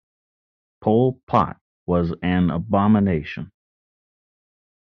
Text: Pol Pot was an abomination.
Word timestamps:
Pol 0.79 1.13
Pot 1.27 1.61
was 1.85 2.11
an 2.23 2.49
abomination. 2.49 3.51